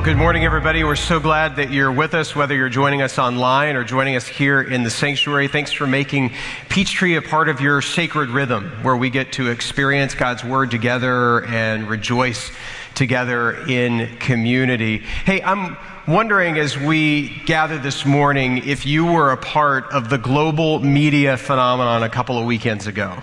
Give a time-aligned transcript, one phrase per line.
[0.00, 0.82] Well, good morning, everybody.
[0.82, 4.26] We're so glad that you're with us, whether you're joining us online or joining us
[4.26, 5.46] here in the sanctuary.
[5.46, 6.32] Thanks for making
[6.70, 11.44] Peachtree a part of your sacred rhythm, where we get to experience God's Word together
[11.44, 12.50] and rejoice
[12.94, 15.00] together in community.
[15.26, 15.76] Hey, I'm
[16.08, 21.36] wondering as we gather this morning if you were a part of the global media
[21.36, 23.22] phenomenon a couple of weekends ago.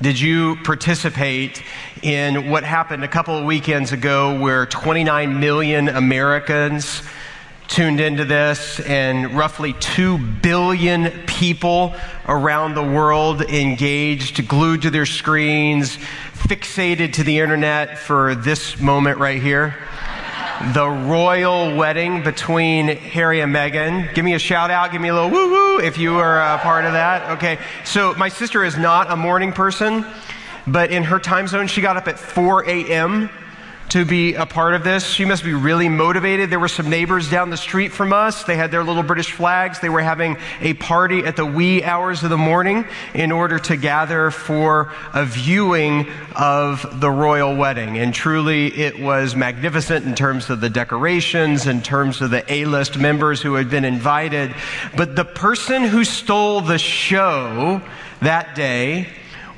[0.00, 1.60] Did you participate
[2.02, 7.02] in what happened a couple of weekends ago where 29 million Americans
[7.66, 11.96] tuned into this and roughly 2 billion people
[12.28, 15.96] around the world engaged, glued to their screens,
[16.32, 19.74] fixated to the internet for this moment right here?
[20.74, 24.12] the royal wedding between Harry and Meghan.
[24.12, 26.58] Give me a shout out, give me a little woo woo if you are a
[26.58, 27.30] part of that.
[27.32, 30.04] Okay, so my sister is not a morning person,
[30.66, 33.30] but in her time zone, she got up at 4 a.m
[33.90, 35.06] to be a part of this.
[35.06, 36.50] She must be really motivated.
[36.50, 38.44] There were some neighbors down the street from us.
[38.44, 39.80] They had their little British flags.
[39.80, 43.76] They were having a party at the wee hours of the morning in order to
[43.76, 47.98] gather for a viewing of the royal wedding.
[47.98, 52.66] And truly, it was magnificent in terms of the decorations, in terms of the A
[52.66, 54.54] list members who had been invited.
[54.96, 57.80] But the person who stole the show
[58.20, 59.08] that day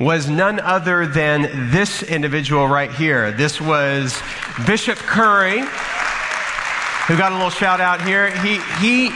[0.00, 3.32] was none other than this individual right here.
[3.32, 4.18] This was
[4.66, 8.30] Bishop Curry, who got a little shout out here.
[8.38, 9.12] He, he,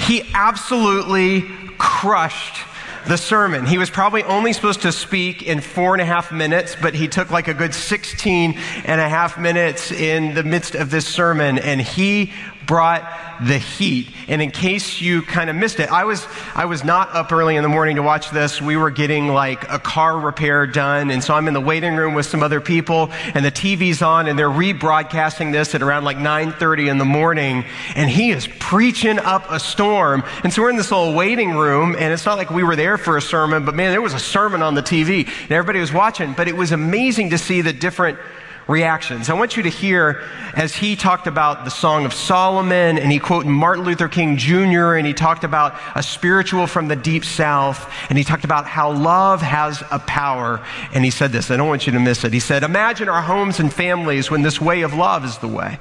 [0.00, 1.42] he absolutely
[1.78, 2.64] crushed
[3.06, 3.64] the sermon.
[3.64, 7.06] He was probably only supposed to speak in four and a half minutes, but he
[7.06, 11.58] took like a good 16 and a half minutes in the midst of this sermon,
[11.58, 12.32] and he
[12.66, 13.02] brought
[13.42, 14.08] the heat.
[14.28, 17.56] And in case you kind of missed it, I was, I was not up early
[17.56, 18.60] in the morning to watch this.
[18.62, 21.10] We were getting like a car repair done.
[21.10, 24.26] And so I'm in the waiting room with some other people and the TV's on
[24.26, 27.64] and they're rebroadcasting this at around like 9.30 in the morning.
[27.96, 30.22] And he is preaching up a storm.
[30.42, 32.98] And so we're in this little waiting room and it's not like we were there
[32.98, 35.92] for a sermon, but man, there was a sermon on the TV and everybody was
[35.92, 36.32] watching.
[36.32, 38.18] But it was amazing to see the different
[38.66, 39.28] reactions.
[39.28, 40.22] I want you to hear
[40.54, 44.94] as he talked about the Song of Solomon and he quoted Martin Luther King Jr.
[44.94, 48.92] and he talked about a spiritual from the deep south and he talked about how
[48.92, 50.64] love has a power.
[50.92, 52.32] And he said this, I don't want you to miss it.
[52.32, 55.78] He said, Imagine our homes and families when this way of love is the way.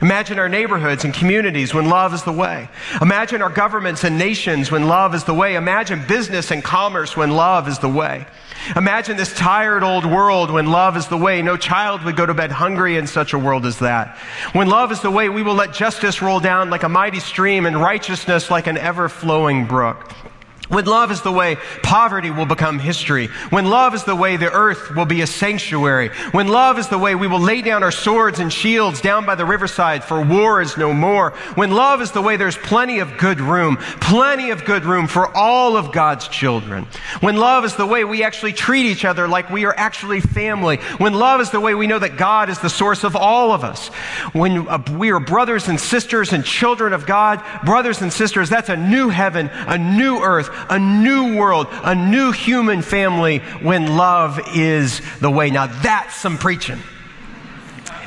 [0.00, 2.68] Imagine our neighborhoods and communities when love is the way.
[3.00, 5.56] Imagine our governments and nations when love is the way.
[5.56, 8.26] Imagine business and commerce when love is the way.
[8.76, 11.42] Imagine this tired old world when love is the way.
[11.42, 14.16] No child would go to bed hungry in such a world as that.
[14.52, 17.66] When love is the way, we will let justice roll down like a mighty stream
[17.66, 20.12] and righteousness like an ever flowing brook.
[20.72, 23.26] When love is the way, poverty will become history.
[23.50, 26.08] When love is the way, the earth will be a sanctuary.
[26.30, 29.34] When love is the way, we will lay down our swords and shields down by
[29.34, 31.32] the riverside, for war is no more.
[31.56, 35.36] When love is the way, there's plenty of good room, plenty of good room for
[35.36, 36.86] all of God's children.
[37.20, 40.78] When love is the way, we actually treat each other like we are actually family.
[40.96, 43.62] When love is the way, we know that God is the source of all of
[43.62, 43.88] us.
[44.32, 48.70] When uh, we are brothers and sisters and children of God, brothers and sisters, that's
[48.70, 54.40] a new heaven, a new earth, a new world, a new human family when love
[54.54, 55.50] is the way.
[55.50, 56.78] Now that's some preaching.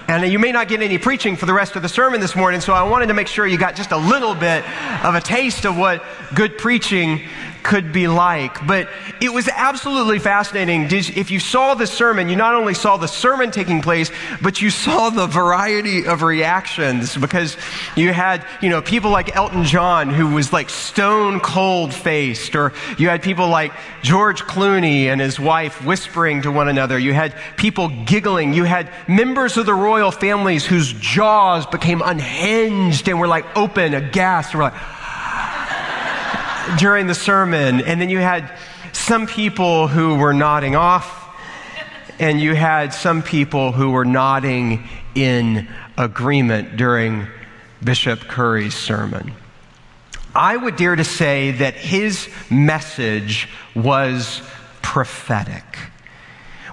[0.07, 2.61] And you may not get any preaching for the rest of the sermon this morning,
[2.61, 4.63] so I wanted to make sure you got just a little bit
[5.03, 6.03] of a taste of what
[6.35, 7.27] good preaching
[7.65, 8.65] could be like.
[8.67, 8.87] But
[9.19, 10.83] it was absolutely fascinating.
[10.91, 14.11] If you saw the sermon, you not only saw the sermon taking place,
[14.41, 17.57] but you saw the variety of reactions because
[17.95, 22.71] you had, you know, people like Elton John who was like stone cold faced, or
[22.99, 26.99] you had people like George Clooney and his wife whispering to one another.
[26.99, 28.53] You had people giggling.
[28.53, 33.95] You had members of the royal families whose jaws became unhinged and were like open,
[33.95, 34.75] aghast, and were like,
[36.77, 37.81] during the sermon.
[37.81, 38.51] And then you had
[38.93, 41.23] some people who were nodding off,
[42.19, 45.67] and you had some people who were nodding in
[45.97, 47.27] agreement during
[47.83, 49.33] Bishop Curry's sermon.
[50.33, 54.41] I would dare to say that his message was
[54.81, 55.63] prophetic.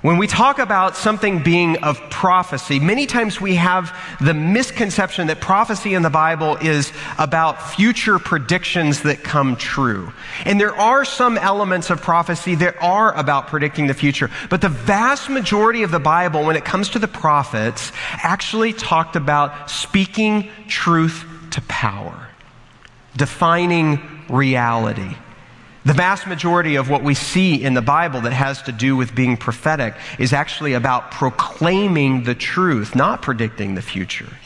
[0.02, 5.40] When we talk about something being of prophecy, many times we have the misconception that
[5.40, 10.12] prophecy in the Bible is about future predictions that come true.
[10.44, 14.28] And there are some elements of prophecy that are about predicting the future.
[14.50, 19.14] But the vast majority of the Bible, when it comes to the prophets, actually talked
[19.14, 22.26] about speaking truth to power,
[23.16, 25.14] defining reality.
[25.84, 29.14] The vast majority of what we see in the Bible that has to do with
[29.14, 34.38] being prophetic is actually about proclaiming the truth, not predicting the future.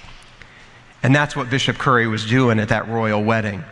[1.03, 3.63] And that's what Bishop Curry was doing at that royal wedding.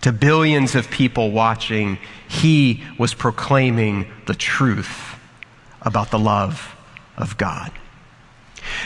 [0.00, 1.98] To billions of people watching,
[2.28, 5.16] he was proclaiming the truth
[5.82, 6.74] about the love
[7.18, 7.70] of God.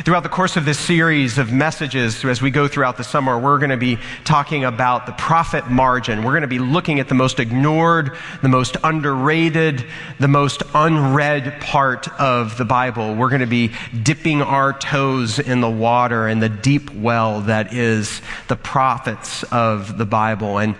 [0.04, 3.58] Throughout the course of this series of messages, as we go throughout the summer, we're
[3.58, 6.22] going to be talking about the profit margin.
[6.22, 9.84] We're going to be looking at the most ignored, the most underrated,
[10.20, 13.14] the most unread part of the Bible.
[13.14, 17.72] We're going to be dipping our toes in the water and the deep well that
[17.72, 20.58] is the prophets of the Bible.
[20.58, 20.76] And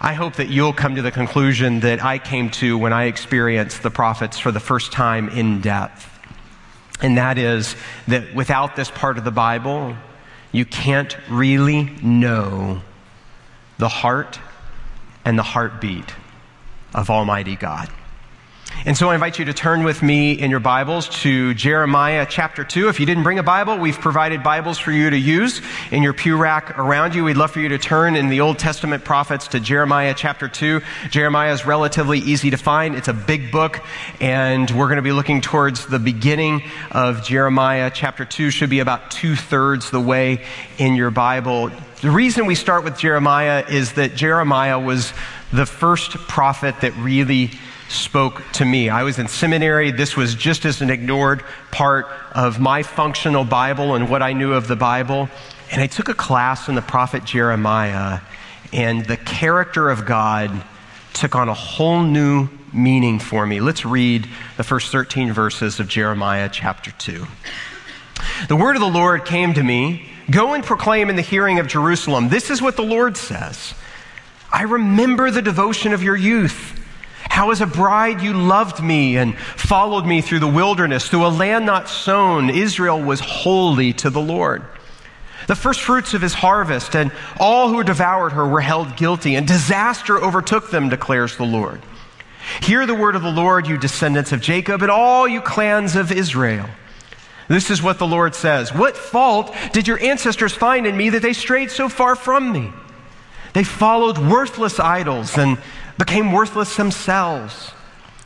[0.00, 3.82] I hope that you'll come to the conclusion that I came to when I experienced
[3.82, 6.08] the prophets for the first time in depth.
[7.02, 7.74] And that is
[8.06, 9.96] that without this part of the Bible,
[10.52, 12.80] you can't really know
[13.78, 14.38] the heart
[15.24, 16.14] and the heartbeat
[16.94, 17.90] of Almighty God.
[18.84, 22.64] And so I invite you to turn with me in your Bibles to Jeremiah chapter
[22.64, 22.88] 2.
[22.88, 25.60] If you didn't bring a Bible, we've provided Bibles for you to use
[25.92, 27.22] in your pew rack around you.
[27.22, 30.80] We'd love for you to turn in the Old Testament prophets to Jeremiah chapter 2.
[31.10, 32.96] Jeremiah is relatively easy to find.
[32.96, 33.80] It's a big book,
[34.20, 38.50] and we're going to be looking towards the beginning of Jeremiah chapter 2.
[38.50, 40.44] Should be about two thirds the way
[40.78, 41.70] in your Bible.
[42.00, 45.12] The reason we start with Jeremiah is that Jeremiah was
[45.52, 47.52] the first prophet that really
[47.92, 48.88] spoke to me.
[48.88, 49.90] I was in seminary.
[49.90, 54.52] This was just as an ignored part of my functional Bible and what I knew
[54.52, 55.28] of the Bible.
[55.70, 58.20] And I took a class in the prophet Jeremiah,
[58.72, 60.64] and the character of God
[61.12, 63.60] took on a whole new meaning for me.
[63.60, 67.26] Let's read the first 13 verses of Jeremiah chapter 2.
[68.48, 71.66] The word of the Lord came to me Go and proclaim in the hearing of
[71.66, 72.28] Jerusalem.
[72.28, 73.74] This is what the Lord says
[74.52, 76.81] I remember the devotion of your youth
[77.32, 81.28] how, as a bride, you loved me and followed me through the wilderness, through a
[81.28, 84.62] land not sown, Israel was holy to the Lord.
[85.46, 89.48] The first fruits of his harvest, and all who devoured her were held guilty, and
[89.48, 91.80] disaster overtook them, declares the Lord.
[92.60, 96.12] Hear the word of the Lord, you descendants of Jacob, and all you clans of
[96.12, 96.68] Israel.
[97.48, 101.22] This is what the Lord says What fault did your ancestors find in me that
[101.22, 102.70] they strayed so far from me?
[103.54, 105.58] They followed worthless idols and
[105.98, 107.72] became worthless themselves.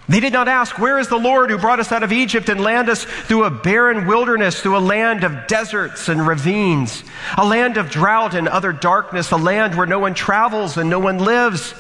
[0.09, 2.61] They did not ask, Where is the Lord who brought us out of Egypt and
[2.61, 7.03] led us through a barren wilderness, through a land of deserts and ravines,
[7.37, 11.01] a land of drought and other darkness, a land where no one travels and no
[11.01, 11.75] one lives?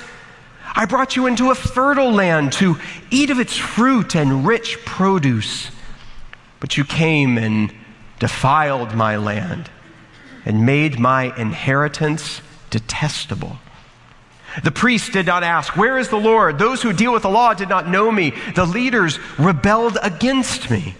[0.75, 2.79] I brought you into a fertile land to
[3.11, 5.71] eat of its fruit and rich produce.
[6.59, 7.73] But you came and
[8.19, 9.71] defiled my land
[10.45, 12.41] and made my inheritance
[12.71, 13.59] detestable.
[14.65, 16.59] The priests did not ask, Where is the Lord?
[16.59, 18.33] Those who deal with the law did not know me.
[18.55, 20.95] The leaders rebelled against me.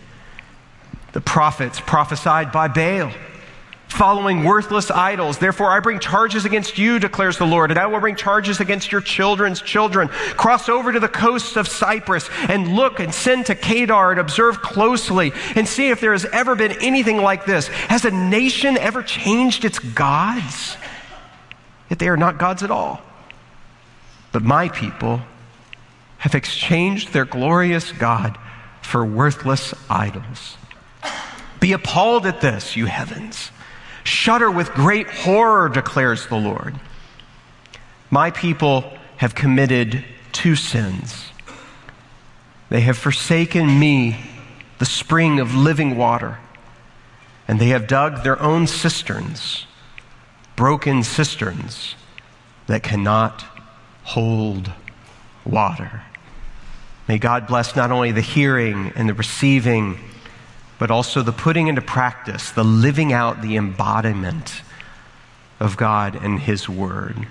[1.13, 3.11] The prophets prophesied by Baal,
[3.89, 5.39] following worthless idols.
[5.39, 8.93] Therefore, I bring charges against you, declares the Lord, and I will bring charges against
[8.93, 10.09] your children's children.
[10.09, 14.61] Cross over to the coasts of Cyprus and look and send to Kedar and observe
[14.61, 17.69] closely and see if there has ever been anything like this.
[17.69, 20.77] Has a nation ever changed its gods?
[21.89, 23.01] Yet they are not gods at all.
[24.37, 25.23] But my people
[26.19, 28.37] have exchanged their glorious God
[28.83, 30.59] for worthless idols.
[31.59, 33.51] Be appalled at this, you heavens.
[34.05, 36.79] Shudder with great horror, declares the Lord.
[38.11, 38.85] My people
[39.17, 41.33] have committed two sins.
[42.69, 44.19] They have forsaken me,
[44.77, 46.41] the spring of living water,
[47.49, 49.67] and they have dug their own cisterns,
[50.57, 51.95] broken cisterns
[52.67, 53.56] that cannot
[54.07, 54.71] hold
[55.45, 56.03] water.
[57.09, 59.99] May God bless not only the hearing and the receiving,
[60.79, 64.63] but also the putting into practice, the living out, the embodiment
[65.59, 67.27] of God and His Word.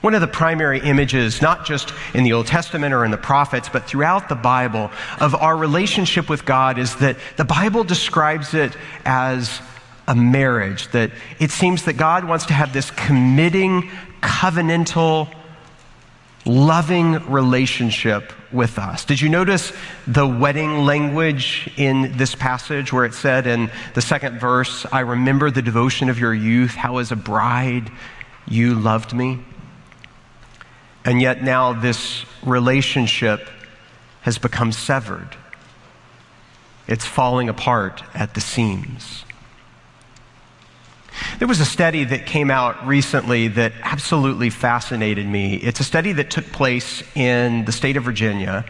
[0.00, 3.68] One of the primary images, not just in the Old Testament or in the prophets,
[3.68, 8.74] but throughout the Bible, of our relationship with God is that the Bible describes it
[9.04, 9.60] as
[10.08, 13.90] a marriage, that it seems that God wants to have this committing,
[14.22, 15.28] covenantal
[16.46, 19.04] loving relationship with us.
[19.04, 19.72] Did you notice
[20.06, 25.50] the wedding language in this passage where it said in the second verse, I remember
[25.50, 27.90] the devotion of your youth, how as a bride
[28.46, 29.40] you loved me?
[31.04, 33.48] And yet now this relationship
[34.22, 35.36] has become severed.
[36.88, 39.25] It's falling apart at the seams.
[41.38, 45.56] There was a study that came out recently that absolutely fascinated me.
[45.56, 48.64] It's a study that took place in the state of Virginia.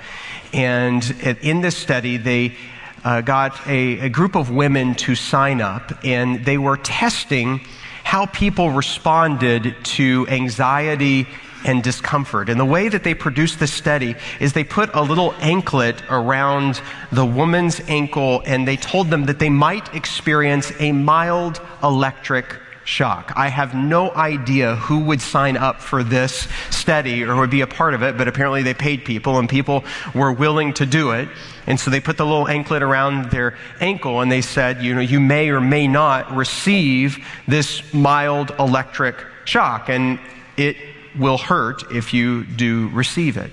[0.53, 1.03] And
[1.43, 2.57] in this study, they
[3.05, 7.61] uh, got a, a group of women to sign up, and they were testing
[8.03, 11.27] how people responded to anxiety
[11.67, 12.49] and discomfort.
[12.49, 16.81] And the way that they produced this study is they put a little anklet around
[17.13, 23.33] the woman's ankle and they told them that they might experience a mild electric shock.
[23.35, 27.67] I have no idea who would sign up for this study or would be a
[27.67, 31.29] part of it, but apparently they paid people and people were willing to do it.
[31.67, 35.01] And so they put the little anklet around their ankle and they said, you know,
[35.01, 37.19] you may or may not receive
[37.49, 39.89] this mild electric shock.
[39.89, 40.21] And
[40.57, 40.77] it
[41.19, 43.53] will hurt if you do receive it.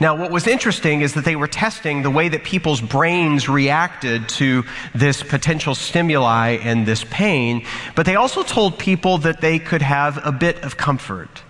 [0.00, 4.28] Now, what was interesting is that they were testing the way that people's brains reacted
[4.30, 9.82] to this potential stimuli and this pain, but they also told people that they could
[9.82, 11.42] have a bit of comfort.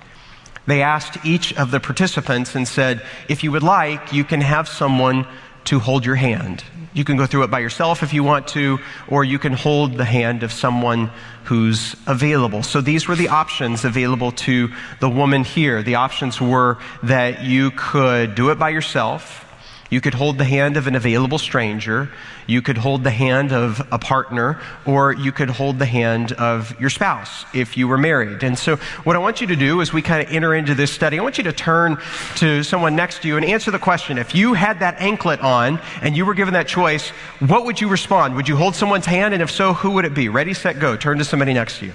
[0.67, 4.69] They asked each of the participants and said, if you would like, you can have
[4.69, 5.27] someone
[5.67, 6.65] to hold your hand.
[6.93, 9.99] You can go through it by yourself if you want to, or you can hold
[9.99, 11.11] the hand of someone
[11.45, 12.63] who's available.
[12.63, 15.83] So these were the options available to the woman here.
[15.83, 19.46] The options were that you could do it by yourself,
[19.91, 22.11] you could hold the hand of an available stranger,
[22.47, 26.79] you could hold the hand of a partner, or you could hold the hand of
[26.81, 28.43] your spouse if you were married.
[28.43, 30.93] And so, what I want you to do as we kind of enter into this
[30.93, 31.99] study, I want you to turn
[32.37, 35.81] to someone next to you and answer the question if you had that anklet on
[36.03, 37.09] and you were given that choice,
[37.41, 38.35] what would you respond?
[38.37, 39.35] Would you hold someone's hand?
[39.35, 40.29] And if so, who would it be?
[40.29, 40.97] Ready, set, go.
[40.97, 41.93] Turn to somebody next to you.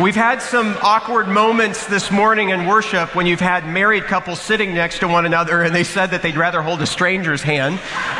[0.00, 4.74] We've had some awkward moments this morning in worship when you've had married couples sitting
[4.74, 7.78] next to one another and they said that they'd rather hold a stranger's hand.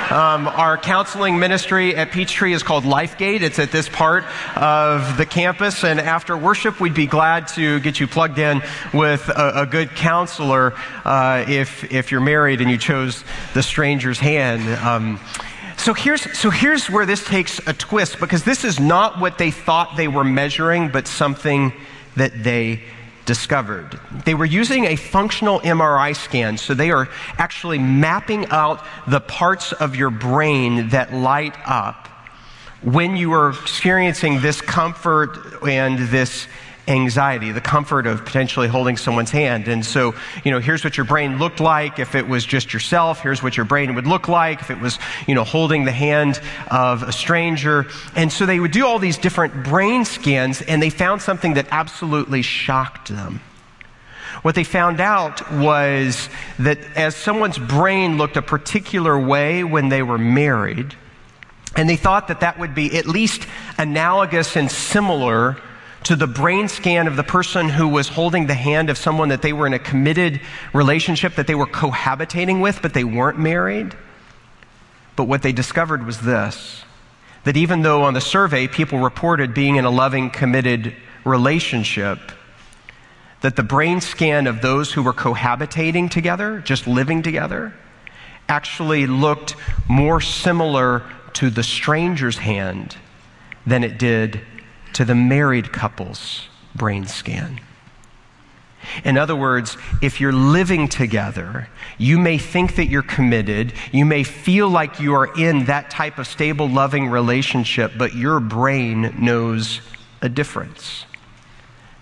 [0.08, 3.40] Um, our counseling ministry at Peachtree is called LifeGate.
[3.40, 5.82] It's at this part of the campus.
[5.82, 8.62] And after worship, we'd be glad to get you plugged in
[8.92, 14.20] with a, a good counselor uh, if, if you're married and you chose the stranger's
[14.20, 14.62] hand.
[14.78, 15.18] Um,
[15.84, 19.50] so here's, so here's where this takes a twist because this is not what they
[19.50, 21.74] thought they were measuring, but something
[22.16, 22.80] that they
[23.26, 24.00] discovered.
[24.24, 29.74] They were using a functional MRI scan, so they are actually mapping out the parts
[29.74, 32.08] of your brain that light up
[32.80, 36.46] when you are experiencing this comfort and this
[36.86, 39.68] anxiety, the comfort of potentially holding someone's hand.
[39.68, 40.14] And so,
[40.44, 43.20] you know, here's what your brain looked like if it was just yourself.
[43.20, 46.40] Here's what your brain would look like if it was, you know, holding the hand
[46.70, 47.86] of a stranger.
[48.14, 51.68] And so they would do all these different brain scans and they found something that
[51.70, 53.40] absolutely shocked them.
[54.42, 60.02] What they found out was that as someone's brain looked a particular way when they
[60.02, 60.94] were married,
[61.76, 63.46] and they thought that that would be at least
[63.78, 65.56] analogous and similar
[66.04, 69.42] to the brain scan of the person who was holding the hand of someone that
[69.42, 70.40] they were in a committed
[70.72, 73.96] relationship that they were cohabitating with, but they weren't married.
[75.16, 76.84] But what they discovered was this
[77.44, 80.94] that even though on the survey people reported being in a loving, committed
[81.26, 82.18] relationship,
[83.42, 87.74] that the brain scan of those who were cohabitating together, just living together,
[88.48, 89.56] actually looked
[89.86, 91.02] more similar
[91.34, 92.96] to the stranger's hand
[93.66, 94.40] than it did
[94.94, 97.60] to the married couple's brain scan.
[99.04, 103.72] In other words, if you're living together, you may think that you're committed.
[103.92, 108.40] You may feel like you are in that type of stable, loving relationship, but your
[108.40, 109.80] brain knows
[110.20, 111.06] a difference.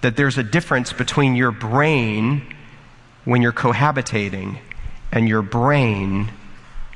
[0.00, 2.54] That there's a difference between your brain
[3.25, 4.58] when you're cohabitating
[5.12, 6.30] and your brain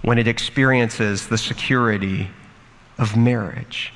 [0.02, 2.28] when it experiences the security
[2.98, 3.92] of marriage.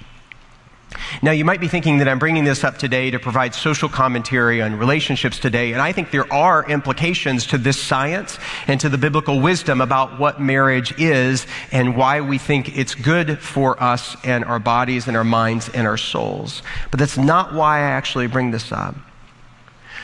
[1.23, 4.61] Now, you might be thinking that I'm bringing this up today to provide social commentary
[4.63, 8.99] on relationships today, and I think there are implications to this science and to the
[8.99, 14.45] biblical wisdom about what marriage is and why we think it's good for us and
[14.45, 16.63] our bodies and our minds and our souls.
[16.91, 18.95] But that's not why I actually bring this up.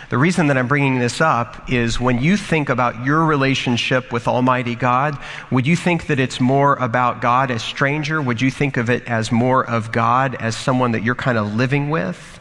[0.08, 4.28] The reason that I'm bringing this up is when you think about your relationship with
[4.28, 5.18] Almighty God,
[5.50, 8.22] would you think that it's more about God as stranger?
[8.22, 11.56] Would you think of it as more of God as someone that you're kind of
[11.56, 12.38] living with?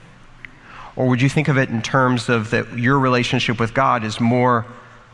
[0.96, 4.20] Or would you think of it in terms of that your relationship with God is
[4.20, 4.68] more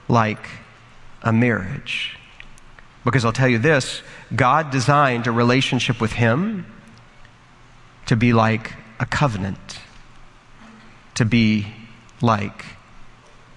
[0.09, 0.49] like
[1.23, 2.17] a marriage?
[3.05, 4.01] Because I'll tell you this
[4.35, 6.65] God designed a relationship with Him
[8.07, 9.79] to be like a covenant,
[11.15, 11.67] to be
[12.21, 12.65] like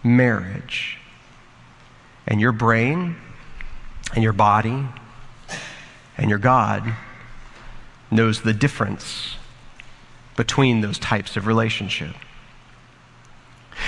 [0.02, 0.99] marriage.
[2.26, 3.16] And your brain
[4.14, 4.87] and your body
[6.16, 6.94] and your God
[8.11, 9.37] knows the difference
[10.37, 12.14] between those types of relationship.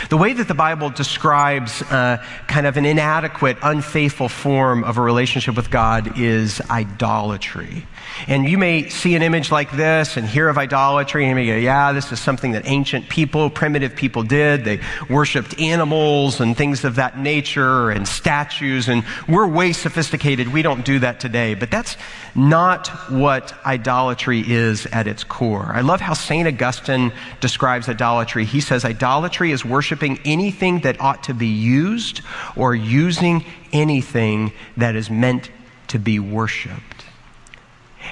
[0.08, 5.02] The way that the Bible describes uh, kind of an inadequate, unfaithful form of a
[5.02, 7.86] relationship with God is idolatry.
[8.28, 11.46] And you may see an image like this and hear of idolatry, and you may
[11.46, 14.64] go, yeah, this is something that ancient people, primitive people did.
[14.64, 20.52] They worshiped animals and things of that nature and statues, and we're way sophisticated.
[20.52, 21.54] We don't do that today.
[21.54, 21.96] But that's
[22.36, 25.70] not what idolatry is at its core.
[25.72, 26.46] I love how St.
[26.46, 28.44] Augustine describes idolatry.
[28.44, 32.20] He says, idolatry is worshiping anything that ought to be used
[32.54, 35.50] or using anything that is meant
[35.88, 37.04] to be worshiped.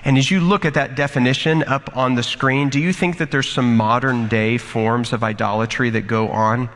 [0.05, 3.31] And as you look at that definition up on the screen, do you think that
[3.31, 6.71] there's some modern day forms of idolatry that go on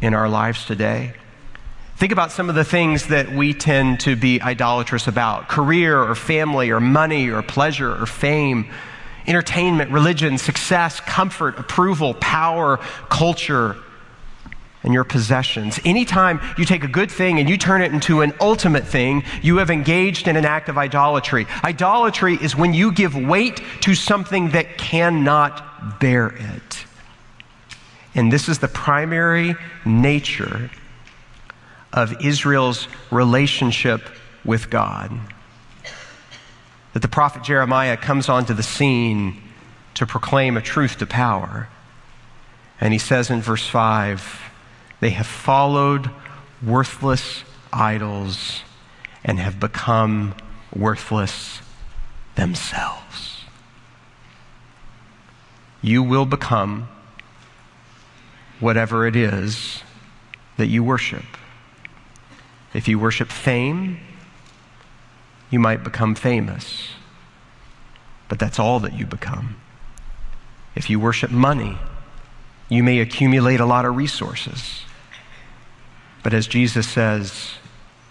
[0.00, 1.14] in our lives today?
[1.98, 6.14] Think about some of the things that we tend to be idolatrous about career or
[6.14, 8.70] family or money or pleasure or fame,
[9.26, 12.76] entertainment, religion, success, comfort, approval, power,
[13.08, 13.74] culture,
[14.84, 15.80] and your possessions.
[15.84, 19.56] Anytime you take a good thing and you turn it into an ultimate thing, you
[19.56, 21.48] have engaged in an act of idolatry.
[21.64, 26.84] Idolatry is when you give weight to something that cannot bear it.
[28.14, 30.70] And this is the primary nature
[31.92, 34.08] of Israel's relationship
[34.44, 35.12] with God.
[36.92, 39.42] That the prophet Jeremiah comes onto the scene
[39.94, 41.68] to proclaim a truth to power.
[42.80, 44.40] And he says in verse 5,
[45.00, 46.10] they have followed
[46.64, 48.62] worthless idols
[49.24, 50.34] and have become
[50.74, 51.60] worthless
[52.34, 53.42] themselves.
[55.82, 56.88] You will become
[58.60, 59.82] whatever it is
[60.56, 61.24] that you worship.
[62.78, 63.98] If you worship fame,
[65.50, 66.90] you might become famous,
[68.28, 69.56] but that's all that you become.
[70.76, 71.76] If you worship money,
[72.68, 74.82] you may accumulate a lot of resources.
[76.22, 77.54] But as Jesus says,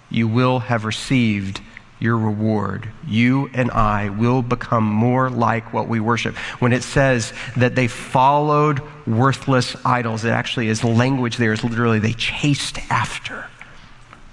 [0.09, 1.61] you will have received
[1.97, 2.89] your reward.
[3.07, 6.35] You and I will become more like what we worship.
[6.59, 11.99] When it says that they followed worthless idols, it actually is language there is literally
[11.99, 13.45] they chased after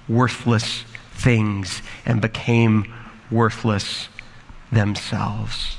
[0.07, 2.93] worthless things and became
[3.31, 4.09] worthless
[4.71, 5.77] themselves.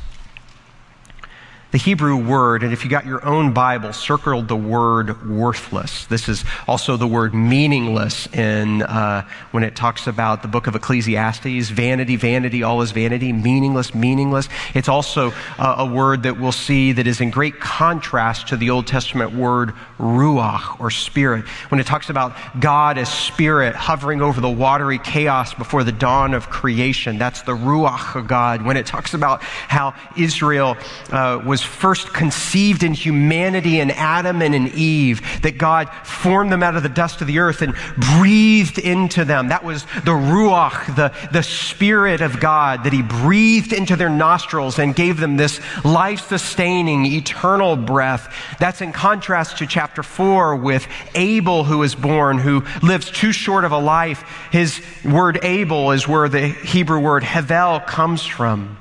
[1.77, 6.07] The Hebrew word, and if you got your own Bible, circled the word worthless.
[6.07, 10.75] This is also the word meaningless in uh, when it talks about the book of
[10.75, 11.69] Ecclesiastes.
[11.69, 13.31] Vanity, vanity, all is vanity.
[13.31, 14.49] Meaningless, meaningless.
[14.73, 18.71] It's also uh, a word that we'll see that is in great contrast to the
[18.71, 21.47] Old Testament word ruach or spirit.
[21.69, 26.33] When it talks about God as spirit hovering over the watery chaos before the dawn
[26.33, 28.63] of creation, that's the ruach of God.
[28.63, 30.79] When it talks about how Israel
[31.13, 36.63] uh, was first conceived in humanity in Adam and in Eve, that God formed them
[36.63, 39.49] out of the dust of the earth and breathed into them.
[39.49, 44.79] That was the Ruach, the, the Spirit of God, that He breathed into their nostrils
[44.79, 48.35] and gave them this life sustaining, eternal breath.
[48.59, 53.65] That's in contrast to chapter 4 with Abel, who is born, who lives too short
[53.65, 54.23] of a life.
[54.53, 58.79] His word Abel is where the Hebrew word Hevel comes from.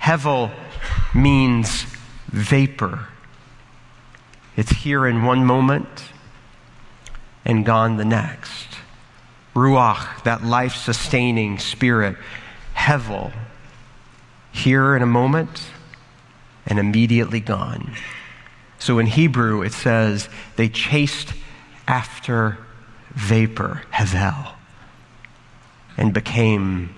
[0.00, 0.50] Hevel
[1.14, 1.86] means
[2.28, 3.08] vapor.
[4.56, 6.04] It's here in one moment
[7.44, 8.68] and gone the next.
[9.54, 12.16] Ruach, that life sustaining spirit.
[12.74, 13.32] Hevel,
[14.52, 15.70] here in a moment
[16.66, 17.94] and immediately gone.
[18.78, 21.34] So in Hebrew, it says they chased
[21.86, 22.58] after
[23.10, 24.52] vapor, Hevel,
[25.96, 26.94] and became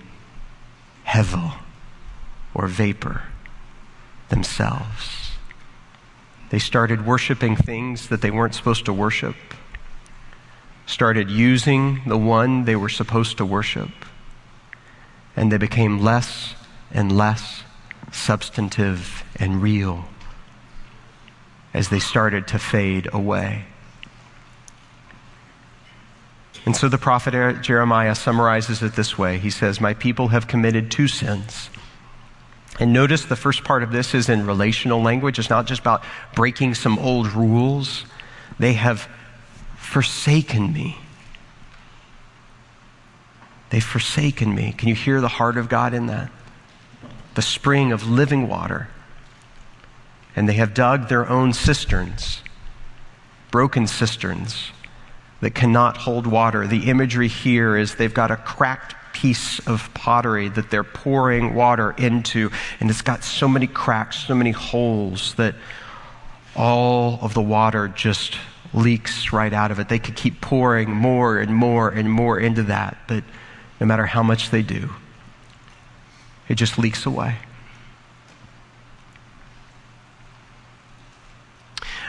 [1.05, 1.53] Hevel,
[2.53, 3.23] or vapor
[4.33, 5.31] themselves.
[6.49, 9.35] They started worshiping things that they weren't supposed to worship,
[10.87, 13.91] started using the one they were supposed to worship,
[15.35, 16.55] and they became less
[16.91, 17.63] and less
[18.11, 20.05] substantive and real
[21.71, 23.65] as they started to fade away.
[26.65, 30.89] And so the prophet Jeremiah summarizes it this way He says, My people have committed
[30.89, 31.69] two sins.
[32.79, 35.37] And notice the first part of this is in relational language.
[35.37, 38.05] It's not just about breaking some old rules.
[38.57, 39.07] They have
[39.77, 40.97] forsaken me.
[43.69, 44.73] They've forsaken me.
[44.77, 46.31] Can you hear the heart of God in that?
[47.35, 48.89] The spring of living water.
[50.35, 52.41] And they have dug their own cisterns,
[53.51, 54.71] broken cisterns
[55.41, 56.65] that cannot hold water.
[56.65, 61.91] The imagery here is they've got a cracked piece of pottery that they're pouring water
[61.97, 65.55] into, and it's got so many cracks, so many holes that
[66.55, 68.37] all of the water just
[68.73, 69.87] leaks right out of it.
[69.87, 73.23] They could keep pouring more and more and more into that, but
[73.79, 74.89] no matter how much they do,
[76.49, 77.37] it just leaks away.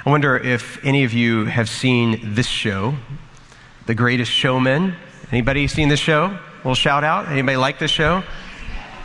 [0.07, 2.97] I wonder if any of you have seen this show,
[3.87, 4.97] The Greatest Showman.
[5.33, 6.39] Anybody seen this show?
[6.65, 7.29] Little shout out.
[7.29, 8.25] Anybody like this show?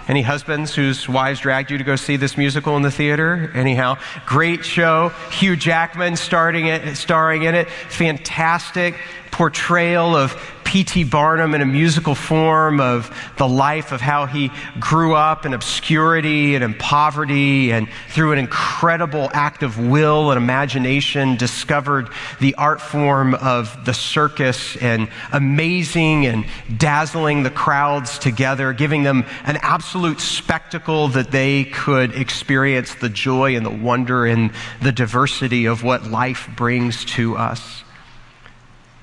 [0.08, 3.52] Any husbands whose wives dragged you to go see this musical in the theater?
[3.54, 5.10] Anyhow, great show.
[5.30, 7.70] Hugh Jackman starting it, starring in it.
[7.70, 8.96] Fantastic
[9.30, 10.32] portrayal of
[10.70, 11.06] P.T.
[11.06, 16.54] Barnum in a musical form of the life of how he grew up in obscurity
[16.54, 22.82] and in poverty, and through an incredible act of will and imagination, discovered the art
[22.82, 26.46] form of the circus and amazing and
[26.78, 33.56] dazzling the crowds together, giving them an absolute spectacle that they could experience the joy
[33.56, 34.52] and the wonder and
[34.84, 37.84] the diversity of what life brings to us.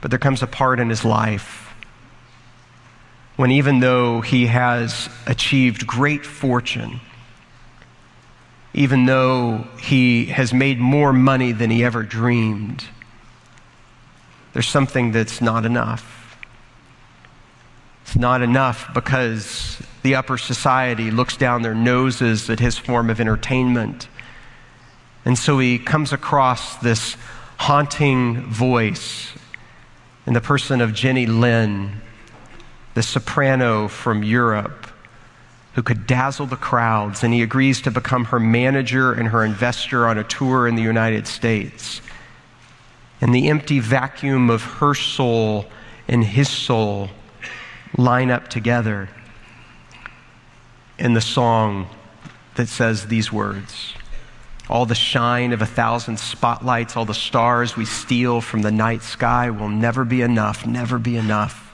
[0.06, 1.74] But there comes a part in his life
[3.34, 7.00] when, even though he has achieved great fortune,
[8.72, 12.84] even though he has made more money than he ever dreamed,
[14.52, 16.38] there's something that's not enough.
[18.02, 23.20] It's not enough because the upper society looks down their noses at his form of
[23.20, 24.06] entertainment.
[25.24, 27.16] And so he comes across this
[27.56, 29.32] haunting voice
[30.26, 32.00] in the person of Jenny Lind,
[32.94, 34.86] the soprano from Europe
[35.74, 40.06] who could dazzle the crowds, and he agrees to become her manager and her investor
[40.08, 42.00] on a tour in the United States.
[43.20, 45.66] And the empty vacuum of her soul
[46.08, 47.10] and his soul
[47.98, 49.10] line up together
[50.98, 51.88] in the song
[52.54, 53.92] that says these words
[54.68, 59.02] all the shine of a thousand spotlights, all the stars we steal from the night
[59.02, 61.72] sky will never be enough, never be enough.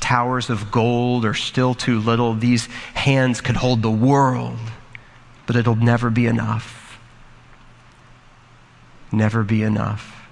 [0.00, 2.34] Towers of gold are still too little.
[2.34, 4.58] These hands could hold the world,
[5.46, 6.98] but it'll never be enough.
[9.12, 10.28] Never be enough.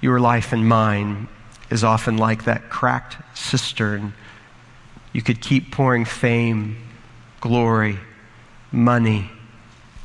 [0.00, 1.26] Your life and mine
[1.70, 4.14] is often like that cracked cistern.
[5.12, 6.76] You could keep pouring fame,
[7.40, 7.98] glory,
[8.70, 9.30] money,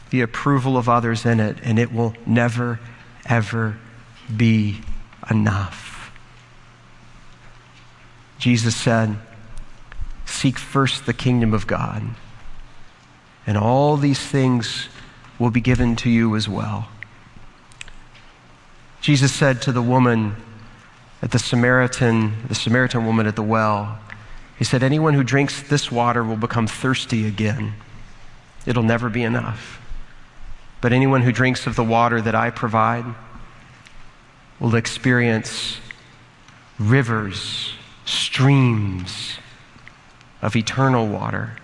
[0.10, 2.80] the approval of others in it, and it will never,
[3.26, 3.78] ever
[4.36, 4.80] be
[5.30, 6.12] enough.
[8.38, 9.17] Jesus said,
[10.26, 12.04] Seek first the kingdom of God,
[13.47, 14.89] and all these things
[15.39, 16.89] will be given to you as well.
[19.02, 20.36] Jesus said to the woman
[21.21, 23.97] at the Samaritan, the Samaritan woman at the well,
[24.58, 27.73] He said, Anyone who drinks this water will become thirsty again.
[28.65, 29.80] It'll never be enough.
[30.82, 33.06] But anyone who drinks of the water that I provide
[34.60, 35.78] will experience
[36.80, 37.73] rivers,
[38.06, 39.38] streams
[40.41, 41.56] of eternal water.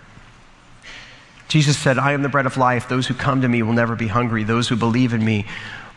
[1.47, 2.87] Jesus said, I am the bread of life.
[2.87, 4.43] Those who come to me will never be hungry.
[4.43, 5.45] Those who believe in me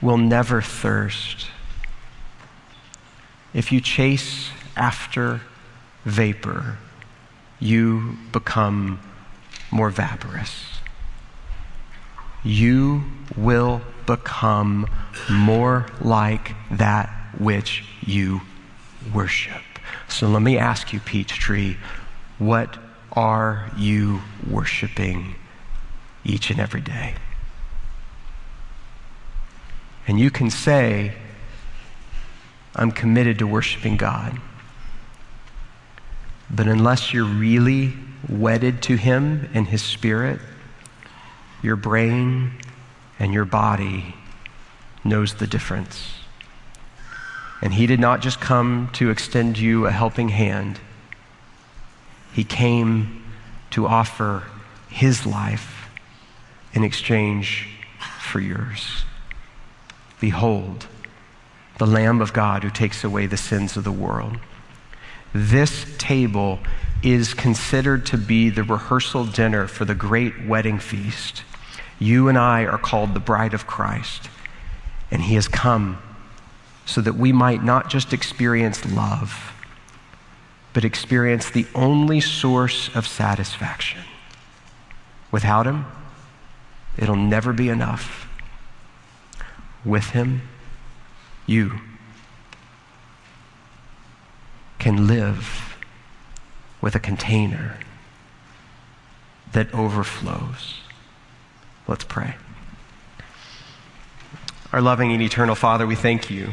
[0.00, 1.46] will never thirst.
[3.52, 5.42] If you chase after
[6.04, 6.78] vapor,
[7.60, 8.98] you become
[9.70, 10.72] more vaporous
[12.44, 13.05] you
[13.37, 14.87] will become
[15.31, 18.40] more like that which you
[19.14, 19.62] worship.
[20.09, 21.76] So let me ask you, Peachtree,
[22.38, 22.78] what
[23.12, 25.35] are you worshiping
[26.24, 27.14] each and every day?
[30.07, 31.14] And you can say,
[32.74, 34.38] I'm committed to worshiping God.
[36.50, 37.94] But unless you're really
[38.28, 40.40] wedded to Him and His Spirit,
[41.62, 42.53] your brain
[43.18, 44.14] and your body
[45.05, 46.14] knows the difference.
[47.62, 50.81] And He did not just come to extend you a helping hand,
[52.33, 53.25] He came
[53.70, 54.44] to offer
[54.88, 55.88] His life
[56.75, 57.68] in exchange
[58.20, 59.05] for yours.
[60.20, 60.87] Behold,
[61.79, 64.38] the Lamb of God who takes away the sins of the world.
[65.33, 66.61] This table
[67.03, 71.42] is considered to be the rehearsal dinner for the great wedding feast
[72.02, 74.28] you and I are called the bride of Christ,
[75.10, 75.98] and He has come
[76.84, 79.52] so that we might not just experience love,
[80.72, 84.00] but experience the only source of satisfaction.
[85.30, 85.86] Without Him,
[86.98, 88.28] it'll never be enough.
[89.84, 90.42] With Him,
[91.46, 91.80] you
[94.78, 95.76] can live
[96.80, 97.78] with a container
[99.52, 100.81] that overflows.
[101.92, 102.37] Let's pray.
[104.72, 106.52] Our loving and eternal Father, we thank you.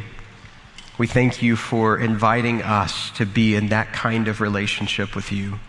[0.97, 5.61] We thank you for inviting us to be in that kind of relationship with you.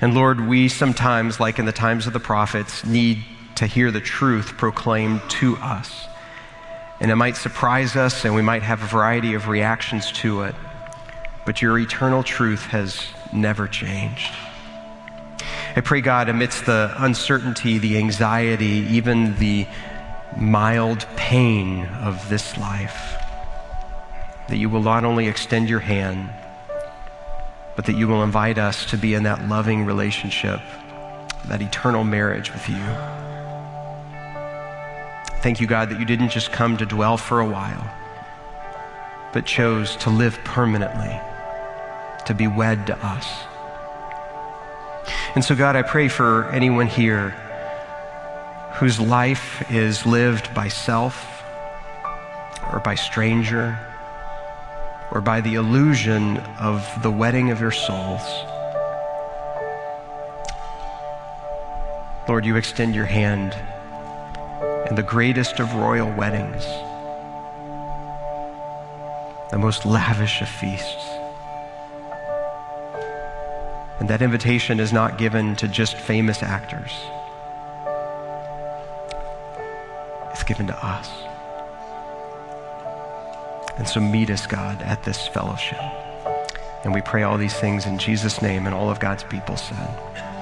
[0.00, 4.00] And Lord, we sometimes, like in the times of the prophets, need to hear the
[4.00, 6.06] truth proclaimed to us.
[6.98, 10.56] And it might surprise us, and we might have a variety of reactions to it.
[11.46, 14.34] But your eternal truth has never changed.
[15.76, 19.66] I pray, God, amidst the uncertainty, the anxiety, even the
[20.36, 23.16] mild pain of this life,
[24.48, 26.30] that you will not only extend your hand,
[27.74, 30.60] but that you will invite us to be in that loving relationship,
[31.46, 32.84] that eternal marriage with you.
[35.40, 37.90] Thank you, God, that you didn't just come to dwell for a while,
[39.32, 41.20] but chose to live permanently,
[42.26, 43.26] to be wed to us.
[45.34, 47.30] And so, God, I pray for anyone here
[48.74, 51.42] whose life is lived by self
[52.72, 53.78] or by stranger
[55.10, 58.22] or by the illusion of the wedding of your souls.
[62.28, 63.54] Lord, you extend your hand
[64.88, 66.64] in the greatest of royal weddings,
[69.50, 71.13] the most lavish of feasts.
[74.00, 76.92] And that invitation is not given to just famous actors.
[80.32, 81.10] It's given to us.
[83.78, 85.80] And so meet us, God, at this fellowship.
[86.84, 90.33] And we pray all these things in Jesus' name, and all of God's people said.